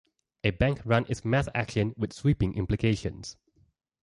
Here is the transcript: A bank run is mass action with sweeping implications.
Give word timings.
A 0.43 0.49
bank 0.49 0.81
run 0.83 1.05
is 1.09 1.23
mass 1.23 1.47
action 1.53 1.93
with 1.95 2.11
sweeping 2.11 2.55
implications. 2.55 3.37